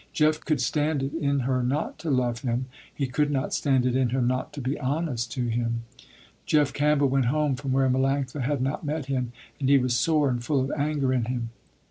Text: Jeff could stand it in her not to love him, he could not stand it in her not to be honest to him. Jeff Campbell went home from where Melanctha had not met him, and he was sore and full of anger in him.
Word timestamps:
Jeff 0.13 0.39
could 0.39 0.59
stand 0.59 1.03
it 1.03 1.13
in 1.13 1.41
her 1.41 1.61
not 1.61 1.99
to 1.99 2.09
love 2.09 2.39
him, 2.41 2.65
he 2.91 3.05
could 3.05 3.29
not 3.29 3.53
stand 3.53 3.85
it 3.85 3.95
in 3.95 4.09
her 4.09 4.19
not 4.19 4.51
to 4.51 4.59
be 4.59 4.79
honest 4.79 5.31
to 5.31 5.45
him. 5.45 5.83
Jeff 6.47 6.73
Campbell 6.73 7.07
went 7.07 7.25
home 7.25 7.55
from 7.55 7.71
where 7.71 7.87
Melanctha 7.87 8.41
had 8.41 8.61
not 8.63 8.83
met 8.83 9.05
him, 9.05 9.31
and 9.59 9.69
he 9.69 9.77
was 9.77 9.95
sore 9.95 10.27
and 10.27 10.43
full 10.43 10.59
of 10.59 10.71
anger 10.71 11.13
in 11.13 11.25
him. 11.25 11.51